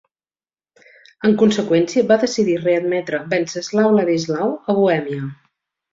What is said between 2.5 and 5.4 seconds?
readmetre Venceslau-Ladislau a Bohèmia.